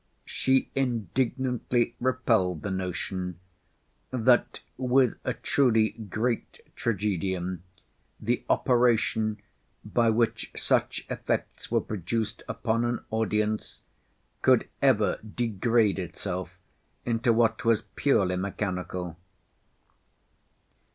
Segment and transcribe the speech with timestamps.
[0.25, 3.39] She indignantly repelled the notion,
[4.09, 7.61] that with a truly great tragedian
[8.19, 9.37] the operation,
[9.85, 13.81] by which such effects were produced upon an audience,
[14.41, 16.57] could ever degrade itself
[17.05, 19.17] into what was purely mechanical.